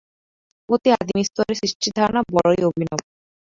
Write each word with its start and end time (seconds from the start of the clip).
অতি 0.69 0.89
আদিম 0.93 1.19
স্তরে 1.27 1.53
সৃষ্টির 1.59 1.93
ধারণা 1.99 2.21
বড়ই 2.33 2.61
অভিনব। 2.69 2.99